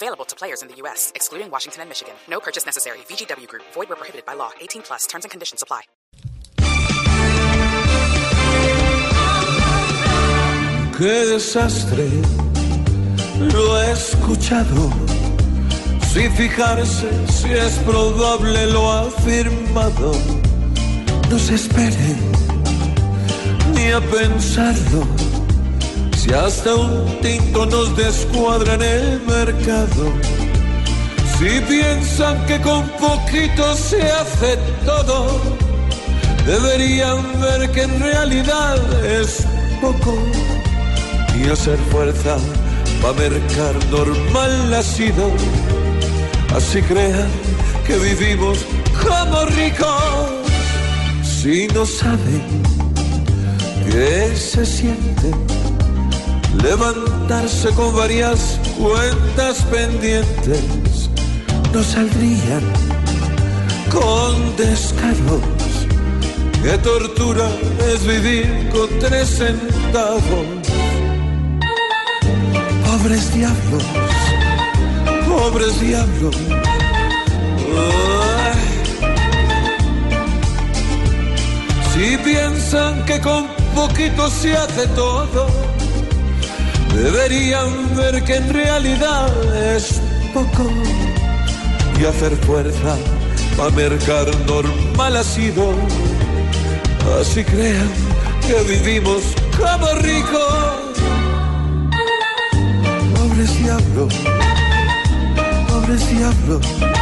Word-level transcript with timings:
Available 0.00 0.24
to 0.26 0.36
players 0.36 0.62
in 0.62 0.68
the 0.68 0.76
U.S., 0.82 1.10
excluding 1.16 1.50
Washington 1.50 1.80
and 1.82 1.88
Michigan. 1.90 2.14
No 2.28 2.38
purchase 2.38 2.64
necessary. 2.64 2.98
VGW 3.10 3.48
Group. 3.48 3.64
Void 3.74 3.88
where 3.88 3.96
prohibited 3.96 4.24
by 4.24 4.34
law. 4.34 4.52
18 4.60 4.82
plus. 4.82 5.06
Terms 5.08 5.24
and 5.24 5.30
conditions 5.32 5.60
apply. 5.60 5.82
¡Qué 10.96 11.26
desastre! 11.32 12.08
Lo 13.40 13.82
he 13.82 13.90
escuchado. 13.90 14.90
Sin 16.12 16.30
fijarse 16.32 17.10
si 17.26 17.52
es 17.52 17.78
probable 17.78 18.66
lo 18.72 18.88
ha 18.88 19.00
afirmado. 19.08 20.12
No 21.28 21.38
se 21.40 21.54
esperen 21.56 22.32
ni 23.74 23.90
a 23.90 24.00
pensarlo. 24.00 25.27
Si 26.28 26.34
hasta 26.34 26.74
un 26.74 27.20
tinto 27.22 27.64
nos 27.64 27.96
descuadra 27.96 28.74
en 28.74 28.82
el 28.82 29.20
mercado. 29.22 30.12
Si 31.38 31.58
piensan 31.66 32.44
que 32.44 32.60
con 32.60 32.86
poquito 33.00 33.74
se 33.74 34.02
hace 34.12 34.58
todo, 34.84 35.40
deberían 36.44 37.22
ver 37.40 37.70
que 37.70 37.80
en 37.80 37.98
realidad 37.98 38.76
es 39.04 39.46
poco 39.80 40.18
y 41.34 41.48
hacer 41.48 41.78
fuerza 41.90 42.36
para 43.00 43.14
mercar 43.14 43.74
normal 43.90 44.74
ha 44.74 44.82
sido. 44.82 45.32
Así 46.54 46.82
crean 46.82 47.30
que 47.86 47.96
vivimos 47.96 48.66
como 49.02 49.46
ricos 49.46 50.28
si 51.22 51.68
no 51.68 51.86
saben 51.86 52.42
qué 53.90 54.36
se 54.36 54.66
siente 54.66 55.32
levantarse 56.62 57.70
con 57.70 57.94
varias 57.94 58.58
cuentas 58.78 59.62
pendientes. 59.70 61.10
No 61.72 61.82
saldrían 61.82 62.62
con 63.90 64.56
descaros. 64.56 65.42
Qué 66.62 66.76
tortura 66.78 67.48
es 67.92 68.06
vivir 68.06 68.68
con 68.72 68.88
tres 68.98 69.28
centavos 69.28 70.58
pobres 72.98 73.32
diablos, 73.34 73.84
pobres 75.28 75.80
diablos. 75.80 76.36
Si 81.92 82.16
piensan 82.18 83.04
que 83.04 83.20
con 83.20 83.46
poquito 83.74 84.28
se 84.30 84.56
hace 84.56 84.86
todo, 84.88 85.46
deberían 87.02 87.96
ver 87.96 88.22
que 88.24 88.36
en 88.36 88.52
realidad 88.52 89.28
es 89.74 90.00
poco 90.34 90.70
y 92.00 92.04
hacer 92.04 92.36
fuerza 92.38 92.96
para 93.56 93.70
mercar 93.70 94.26
normal 94.46 95.16
ha 95.16 95.24
sido. 95.24 95.72
Así 97.20 97.44
crean 97.44 97.90
que 98.46 98.62
vivimos 98.72 99.22
como 99.58 99.86
ricos 99.94 100.88
pobres 103.14 103.58
diablos, 103.62 104.14
pobres 105.68 106.10
diablos. 106.10 106.97